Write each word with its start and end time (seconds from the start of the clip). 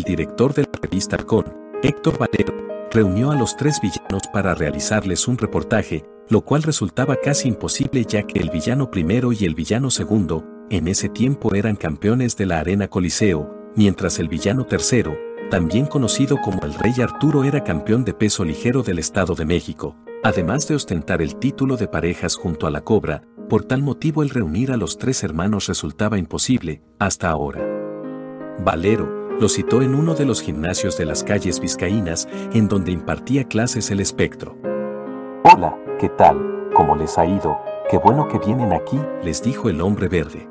el 0.00 0.04
director 0.04 0.54
de 0.54 0.62
la 0.62 0.80
revista 0.80 1.18
Con, 1.18 1.44
Héctor 1.82 2.18
Valero, 2.18 2.54
reunió 2.90 3.32
a 3.32 3.36
los 3.36 3.54
tres 3.56 3.80
villanos 3.82 4.22
para 4.32 4.54
realizarles 4.54 5.28
un 5.28 5.36
reportaje, 5.36 6.06
lo 6.30 6.40
cual 6.40 6.62
resultaba 6.62 7.16
casi 7.16 7.48
imposible 7.48 8.04
ya 8.06 8.22
que 8.22 8.40
el 8.40 8.48
villano 8.48 8.90
primero 8.90 9.30
y 9.32 9.44
el 9.44 9.54
villano 9.54 9.90
segundo, 9.90 10.44
en 10.70 10.88
ese 10.88 11.10
tiempo 11.10 11.54
eran 11.54 11.76
campeones 11.76 12.34
de 12.38 12.46
la 12.46 12.60
Arena 12.60 12.88
Coliseo, 12.88 13.54
mientras 13.76 14.18
el 14.18 14.28
villano 14.28 14.64
tercero, 14.64 15.18
también 15.50 15.84
conocido 15.84 16.38
como 16.40 16.62
el 16.62 16.72
Rey 16.72 16.94
Arturo 17.02 17.44
era 17.44 17.62
campeón 17.62 18.04
de 18.04 18.14
peso 18.14 18.42
ligero 18.42 18.82
del 18.82 18.98
Estado 18.98 19.34
de 19.34 19.44
México, 19.44 19.96
además 20.22 20.66
de 20.66 20.76
ostentar 20.76 21.20
el 21.20 21.36
título 21.36 21.76
de 21.76 21.88
parejas 21.88 22.36
junto 22.36 22.66
a 22.66 22.70
la 22.70 22.80
Cobra, 22.80 23.22
por 23.50 23.64
tal 23.64 23.82
motivo 23.82 24.22
el 24.22 24.30
reunir 24.30 24.72
a 24.72 24.78
los 24.78 24.96
tres 24.96 25.22
hermanos 25.24 25.66
resultaba 25.66 26.16
imposible, 26.16 26.82
hasta 26.98 27.28
ahora. 27.28 27.60
Valero, 28.64 29.19
lo 29.40 29.48
citó 29.48 29.80
en 29.80 29.94
uno 29.94 30.14
de 30.14 30.26
los 30.26 30.42
gimnasios 30.42 30.98
de 30.98 31.06
las 31.06 31.24
calles 31.24 31.60
vizcaínas, 31.60 32.28
en 32.52 32.68
donde 32.68 32.92
impartía 32.92 33.44
clases 33.44 33.90
el 33.90 34.00
espectro. 34.00 34.56
Hola, 35.44 35.76
¿qué 35.98 36.10
tal? 36.10 36.68
¿Cómo 36.74 36.94
les 36.94 37.16
ha 37.16 37.24
ido? 37.24 37.58
Qué 37.90 37.96
bueno 37.96 38.28
que 38.28 38.38
vienen 38.38 38.74
aquí, 38.74 39.00
les 39.24 39.42
dijo 39.42 39.70
el 39.70 39.80
hombre 39.80 40.08
verde. 40.08 40.46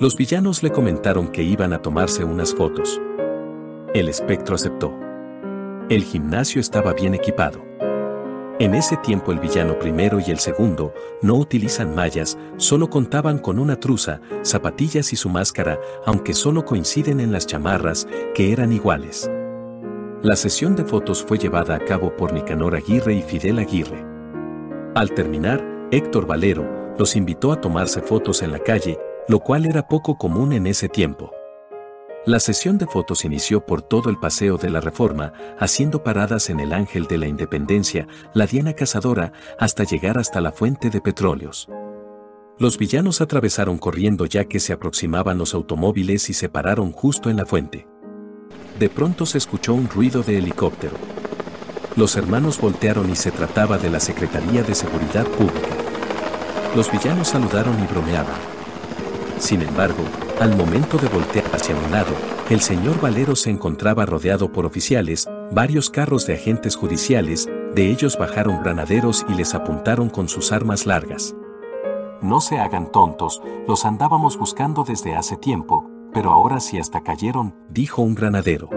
Los 0.00 0.16
villanos 0.16 0.62
le 0.62 0.72
comentaron 0.72 1.28
que 1.28 1.42
iban 1.42 1.74
a 1.74 1.82
tomarse 1.82 2.24
unas 2.24 2.54
fotos. 2.54 2.98
El 3.92 4.08
espectro 4.08 4.54
aceptó. 4.54 4.92
El 5.90 6.02
gimnasio 6.02 6.60
estaba 6.60 6.94
bien 6.94 7.14
equipado. 7.14 7.69
En 8.60 8.74
ese 8.74 8.98
tiempo 8.98 9.32
el 9.32 9.40
villano 9.40 9.78
primero 9.78 10.20
y 10.20 10.30
el 10.30 10.38
segundo 10.38 10.92
no 11.22 11.36
utilizan 11.36 11.94
mallas, 11.94 12.36
solo 12.58 12.90
contaban 12.90 13.38
con 13.38 13.58
una 13.58 13.80
truza, 13.80 14.20
zapatillas 14.42 15.14
y 15.14 15.16
su 15.16 15.30
máscara, 15.30 15.80
aunque 16.04 16.34
solo 16.34 16.66
coinciden 16.66 17.20
en 17.20 17.32
las 17.32 17.46
chamarras, 17.46 18.06
que 18.34 18.52
eran 18.52 18.70
iguales. 18.70 19.30
La 20.22 20.36
sesión 20.36 20.76
de 20.76 20.84
fotos 20.84 21.24
fue 21.24 21.38
llevada 21.38 21.74
a 21.74 21.78
cabo 21.78 22.14
por 22.14 22.34
Nicanor 22.34 22.76
Aguirre 22.76 23.14
y 23.14 23.22
Fidel 23.22 23.60
Aguirre. 23.60 24.04
Al 24.94 25.10
terminar, 25.12 25.66
Héctor 25.90 26.26
Valero 26.26 26.94
los 26.98 27.16
invitó 27.16 27.52
a 27.52 27.62
tomarse 27.62 28.02
fotos 28.02 28.42
en 28.42 28.52
la 28.52 28.58
calle, 28.58 28.98
lo 29.26 29.40
cual 29.40 29.64
era 29.64 29.88
poco 29.88 30.18
común 30.18 30.52
en 30.52 30.66
ese 30.66 30.90
tiempo. 30.90 31.32
La 32.26 32.38
sesión 32.38 32.76
de 32.76 32.86
fotos 32.86 33.24
inició 33.24 33.64
por 33.64 33.80
todo 33.80 34.10
el 34.10 34.18
paseo 34.18 34.58
de 34.58 34.68
la 34.68 34.82
Reforma, 34.82 35.32
haciendo 35.58 36.02
paradas 36.02 36.50
en 36.50 36.60
el 36.60 36.74
Ángel 36.74 37.06
de 37.06 37.16
la 37.16 37.26
Independencia, 37.26 38.06
la 38.34 38.46
Diana 38.46 38.74
Cazadora, 38.74 39.32
hasta 39.58 39.84
llegar 39.84 40.18
hasta 40.18 40.42
la 40.42 40.52
fuente 40.52 40.90
de 40.90 41.00
petróleos. 41.00 41.66
Los 42.58 42.76
villanos 42.76 43.22
atravesaron 43.22 43.78
corriendo 43.78 44.26
ya 44.26 44.44
que 44.44 44.60
se 44.60 44.74
aproximaban 44.74 45.38
los 45.38 45.54
automóviles 45.54 46.28
y 46.28 46.34
se 46.34 46.50
pararon 46.50 46.92
justo 46.92 47.30
en 47.30 47.38
la 47.38 47.46
fuente. 47.46 47.86
De 48.78 48.90
pronto 48.90 49.24
se 49.24 49.38
escuchó 49.38 49.72
un 49.72 49.88
ruido 49.88 50.22
de 50.22 50.36
helicóptero. 50.36 50.98
Los 51.96 52.16
hermanos 52.16 52.60
voltearon 52.60 53.08
y 53.10 53.16
se 53.16 53.30
trataba 53.30 53.78
de 53.78 53.88
la 53.88 53.98
Secretaría 53.98 54.62
de 54.62 54.74
Seguridad 54.74 55.26
Pública. 55.26 55.74
Los 56.76 56.92
villanos 56.92 57.28
saludaron 57.28 57.82
y 57.82 57.86
bromeaban. 57.86 58.36
Sin 59.38 59.62
embargo, 59.62 60.04
al 60.40 60.56
momento 60.56 60.96
de 60.96 61.08
voltear 61.08 61.44
hacia 61.54 61.76
un 61.76 61.92
lado, 61.92 62.12
el 62.48 62.62
señor 62.62 62.98
Valero 62.98 63.36
se 63.36 63.50
encontraba 63.50 64.06
rodeado 64.06 64.50
por 64.50 64.64
oficiales, 64.64 65.28
varios 65.52 65.90
carros 65.90 66.26
de 66.26 66.34
agentes 66.34 66.76
judiciales, 66.76 67.46
de 67.74 67.90
ellos 67.90 68.16
bajaron 68.18 68.62
granaderos 68.62 69.26
y 69.28 69.34
les 69.34 69.54
apuntaron 69.54 70.08
con 70.08 70.30
sus 70.30 70.50
armas 70.50 70.86
largas. 70.86 71.36
No 72.22 72.40
se 72.40 72.58
hagan 72.58 72.90
tontos, 72.90 73.42
los 73.68 73.84
andábamos 73.84 74.38
buscando 74.38 74.82
desde 74.82 75.14
hace 75.14 75.36
tiempo, 75.36 75.90
pero 76.14 76.30
ahora 76.30 76.58
sí 76.60 76.78
hasta 76.78 77.02
cayeron, 77.02 77.54
dijo 77.68 78.00
un 78.00 78.14
granadero. 78.14 78.70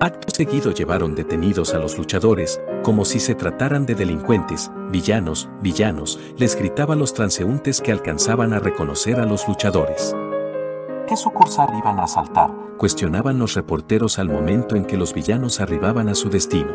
Acto 0.00 0.34
seguido 0.34 0.72
llevaron 0.72 1.14
detenidos 1.14 1.72
a 1.72 1.78
los 1.78 1.96
luchadores, 1.96 2.60
como 2.82 3.04
si 3.04 3.20
se 3.20 3.36
trataran 3.36 3.86
de 3.86 3.94
delincuentes, 3.94 4.72
villanos, 4.90 5.48
villanos, 5.62 6.18
les 6.36 6.56
gritaban 6.56 6.98
los 6.98 7.14
transeúntes 7.14 7.80
que 7.80 7.92
alcanzaban 7.92 8.52
a 8.52 8.58
reconocer 8.58 9.20
a 9.20 9.24
los 9.24 9.46
luchadores. 9.46 10.16
¿Qué 11.06 11.16
sucursal 11.18 11.68
iban 11.76 12.00
a 12.00 12.04
asaltar? 12.04 12.50
Cuestionaban 12.78 13.38
los 13.38 13.54
reporteros 13.54 14.18
al 14.18 14.30
momento 14.30 14.74
en 14.74 14.86
que 14.86 14.96
los 14.96 15.12
villanos 15.12 15.60
arribaban 15.60 16.08
a 16.08 16.14
su 16.14 16.30
destino. 16.30 16.72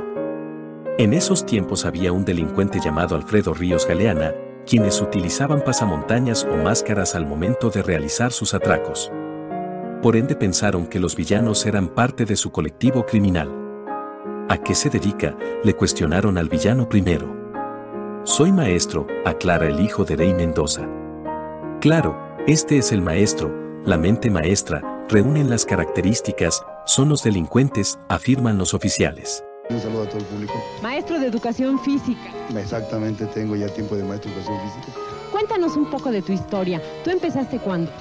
En 1.00 1.14
esos 1.14 1.48
tiempos 1.48 1.86
había 1.86 2.12
un 2.12 2.26
delincuente 2.26 2.80
llamado 2.80 3.16
Alfredo 3.16 3.56
Ríos 3.56 3.88
Galeana, 3.88 4.34
quienes 4.68 5.02
utilizaban 5.02 5.64
pasamontañas 5.64 6.44
o 6.46 6.58
máscaras 6.58 7.16
al 7.16 7.26
momento 7.26 7.72
de 7.72 7.82
realizar 7.82 8.32
sus 8.32 8.54
atracos. 8.54 9.12
Por 10.04 10.16
ende 10.16 10.36
pensaron 10.36 10.86
que 10.86 11.00
los 11.00 11.16
villanos 11.16 11.66
eran 11.66 11.88
parte 11.88 12.26
de 12.26 12.36
su 12.36 12.52
colectivo 12.52 13.08
criminal. 13.08 13.50
¿A 14.48 14.58
qué 14.58 14.76
se 14.76 14.92
dedica? 14.92 15.36
Le 15.64 15.74
cuestionaron 15.74 16.38
al 16.38 16.50
villano 16.50 16.88
primero. 16.88 17.36
Soy 18.26 18.52
maestro, 18.52 19.08
aclara 19.26 19.68
el 19.68 19.80
hijo 19.80 20.06
de 20.06 20.16
Rey 20.16 20.34
Mendoza. 20.36 20.88
Claro, 21.82 22.16
este 22.46 22.78
es 22.78 22.92
el 22.92 23.02
maestro, 23.02 23.69
la 23.86 23.98
mente 23.98 24.30
maestra, 24.30 25.06
reúnen 25.10 25.50
las 25.50 25.66
características, 25.66 26.64
son 26.86 27.10
los 27.10 27.24
delincuentes, 27.24 28.00
afirman 28.10 28.58
los 28.58 28.74
oficiales. 28.74 29.44
Un 29.70 29.80
saludo 29.80 30.04
a 30.04 30.10
todo 30.10 30.20
el 30.20 30.26
público. 30.26 30.54
Maestro 30.82 31.20
de 31.20 31.28
educación 31.28 31.80
física. 31.80 32.34
Exactamente, 32.56 33.26
tengo 33.28 33.56
ya 33.56 33.68
tiempo 33.68 33.96
de 33.96 34.04
maestro 34.04 34.32
de 34.32 34.38
educación 34.38 34.60
física. 34.62 35.00
Cuéntanos 35.32 35.78
un 35.78 35.90
poco 35.90 36.12
de 36.12 36.22
tu 36.22 36.32
historia. 36.32 36.82
¿Tú 37.04 37.12
empezaste 37.12 37.60
cuándo? 37.60 37.92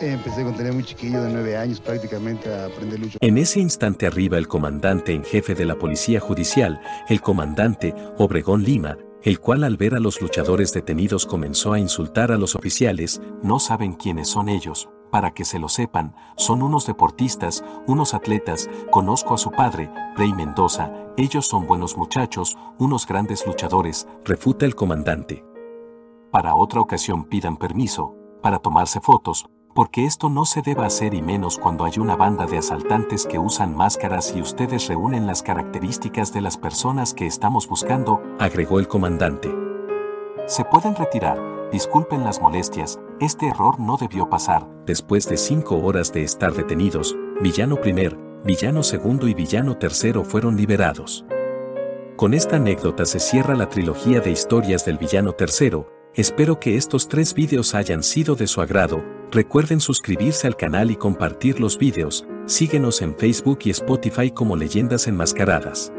Empecé 0.00 0.42
con 0.42 0.54
tener 0.54 0.72
muy 0.72 0.84
chiquillo 0.84 1.22
de 1.22 1.32
nueve 1.32 1.56
años 1.56 1.80
prácticamente 1.80 2.52
a 2.52 2.66
aprender 2.66 3.00
lucha. 3.00 3.18
En 3.20 3.38
ese 3.38 3.60
instante 3.60 4.06
arriba 4.06 4.36
el 4.36 4.48
comandante 4.48 5.12
en 5.12 5.24
jefe 5.24 5.54
de 5.54 5.64
la 5.64 5.76
Policía 5.76 6.20
Judicial, 6.20 6.80
el 7.08 7.22
comandante 7.22 7.94
Obregón 8.18 8.62
Lima, 8.62 8.98
el 9.22 9.40
cual 9.40 9.64
al 9.64 9.76
ver 9.76 9.94
a 9.94 10.00
los 10.00 10.20
luchadores 10.20 10.72
detenidos 10.72 11.26
comenzó 11.26 11.72
a 11.72 11.78
insultar 11.78 12.30
a 12.30 12.36
los 12.36 12.54
oficiales, 12.54 13.20
no 13.42 13.58
saben 13.58 13.94
quiénes 13.94 14.28
son 14.28 14.48
ellos, 14.48 14.88
para 15.10 15.32
que 15.32 15.44
se 15.44 15.58
lo 15.58 15.68
sepan, 15.68 16.14
son 16.36 16.62
unos 16.62 16.86
deportistas, 16.86 17.64
unos 17.86 18.14
atletas, 18.14 18.68
conozco 18.90 19.34
a 19.34 19.38
su 19.38 19.50
padre, 19.50 19.90
Rey 20.16 20.32
Mendoza, 20.32 20.92
ellos 21.16 21.46
son 21.46 21.66
buenos 21.66 21.96
muchachos, 21.96 22.58
unos 22.78 23.06
grandes 23.06 23.46
luchadores, 23.46 24.06
refuta 24.24 24.66
el 24.66 24.74
comandante. 24.74 25.44
Para 26.30 26.54
otra 26.54 26.80
ocasión 26.80 27.24
pidan 27.24 27.56
permiso, 27.56 28.14
para 28.42 28.58
tomarse 28.58 29.00
fotos, 29.00 29.46
porque 29.74 30.06
esto 30.06 30.30
no 30.30 30.46
se 30.46 30.62
debe 30.62 30.84
hacer 30.84 31.12
y 31.12 31.20
menos 31.20 31.58
cuando 31.58 31.84
hay 31.84 31.98
una 31.98 32.16
banda 32.16 32.46
de 32.46 32.58
asaltantes 32.58 33.26
que 33.26 33.38
usan 33.38 33.76
máscaras 33.76 34.34
y 34.34 34.40
ustedes 34.40 34.88
reúnen 34.88 35.26
las 35.26 35.42
características 35.42 36.32
de 36.32 36.40
las 36.40 36.56
personas 36.56 37.12
que 37.12 37.26
estamos 37.26 37.68
buscando, 37.68 38.22
agregó 38.38 38.80
el 38.80 38.88
comandante. 38.88 39.54
Se 40.46 40.64
pueden 40.64 40.94
retirar, 40.94 41.38
disculpen 41.72 42.24
las 42.24 42.40
molestias, 42.40 43.00
este 43.20 43.48
error 43.48 43.78
no 43.80 43.96
debió 43.96 44.28
pasar. 44.28 44.68
Después 44.86 45.28
de 45.28 45.36
cinco 45.36 45.76
horas 45.78 46.12
de 46.12 46.22
estar 46.22 46.52
detenidos, 46.52 47.16
villano 47.40 47.80
primer, 47.80 48.16
villano 48.44 48.82
segundo 48.82 49.28
y 49.28 49.34
villano 49.34 49.76
tercero 49.76 50.24
fueron 50.24 50.56
liberados. 50.56 51.24
Con 52.16 52.34
esta 52.34 52.56
anécdota 52.56 53.04
se 53.04 53.20
cierra 53.20 53.54
la 53.54 53.68
trilogía 53.68 54.20
de 54.20 54.30
historias 54.30 54.84
del 54.84 54.98
villano 54.98 55.32
tercero, 55.32 55.88
espero 56.14 56.58
que 56.60 56.76
estos 56.76 57.08
tres 57.08 57.34
vídeos 57.34 57.74
hayan 57.74 58.02
sido 58.02 58.36
de 58.36 58.46
su 58.46 58.60
agrado, 58.60 59.02
Recuerden 59.32 59.80
suscribirse 59.80 60.46
al 60.46 60.56
canal 60.56 60.90
y 60.90 60.96
compartir 60.96 61.58
los 61.58 61.78
vídeos, 61.78 62.26
síguenos 62.46 63.02
en 63.02 63.16
Facebook 63.16 63.58
y 63.64 63.70
Spotify 63.70 64.30
como 64.30 64.56
Leyendas 64.56 65.08
Enmascaradas. 65.08 65.92